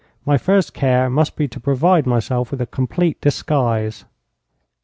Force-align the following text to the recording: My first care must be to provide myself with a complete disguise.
My 0.25 0.35
first 0.35 0.73
care 0.73 1.11
must 1.11 1.35
be 1.35 1.47
to 1.49 1.59
provide 1.59 2.07
myself 2.07 2.49
with 2.49 2.59
a 2.59 2.65
complete 2.65 3.21
disguise. 3.21 4.03